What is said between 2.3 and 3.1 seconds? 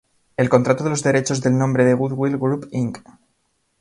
Group, Inc.